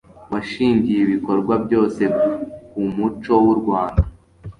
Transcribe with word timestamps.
washingiye 0.31 0.99
ibikorwa 1.03 1.53
byose 1.65 2.03
ku 2.71 2.81
muco 2.95 3.33
w' 3.45 3.49
u 3.53 3.55
rwanda 3.59 4.01